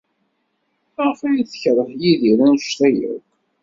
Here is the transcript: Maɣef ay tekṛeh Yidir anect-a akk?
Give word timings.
Maɣef 0.95 1.19
ay 1.27 1.43
tekṛeh 1.51 1.89
Yidir 2.01 2.39
anect-a 2.45 2.89
akk? 3.11 3.27